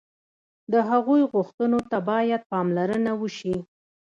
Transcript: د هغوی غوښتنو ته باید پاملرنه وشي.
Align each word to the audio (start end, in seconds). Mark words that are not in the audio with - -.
د 0.71 0.73
هغوی 0.89 1.21
غوښتنو 1.33 1.79
ته 1.91 1.97
باید 2.09 2.41
پاملرنه 2.51 3.11
وشي. 3.21 3.55